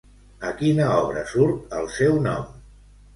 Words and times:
A 0.51 0.53
quina 0.61 0.87
obra 1.01 1.23
surt 1.31 1.75
el 1.81 1.91
seu 1.99 2.17
nom? 2.29 2.49